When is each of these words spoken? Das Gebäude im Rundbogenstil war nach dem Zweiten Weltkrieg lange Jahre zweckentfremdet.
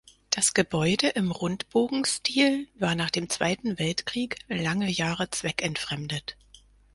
Das 0.31 0.55
Gebäude 0.55 1.09
im 1.09 1.29
Rundbogenstil 1.29 2.67
war 2.73 2.95
nach 2.95 3.11
dem 3.11 3.29
Zweiten 3.29 3.77
Weltkrieg 3.77 4.37
lange 4.47 4.89
Jahre 4.89 5.29
zweckentfremdet. 5.29 6.35